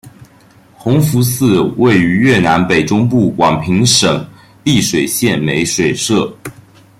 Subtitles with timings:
[0.73, 4.27] 弘福寺位于越南北中部广平省
[4.63, 6.35] 丽水县美水社。